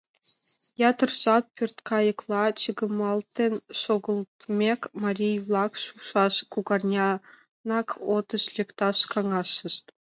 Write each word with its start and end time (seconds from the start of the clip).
Ятыр 0.89 1.09
жап 1.21 1.43
пӧрткайыкла 1.55 2.43
чыгымалтен 2.61 3.53
шогылтмек, 3.81 4.81
марий-влак 5.03 5.73
шушаш 5.83 6.35
кугарнянак 6.51 7.87
отыш 8.15 8.43
лекташ 8.55 8.97
каҥашышт. 9.11 9.85